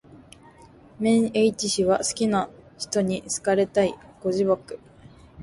[0.99, 3.93] 綿 h 氏は好きな使途に好かれたい。
[4.19, 4.79] ご自爆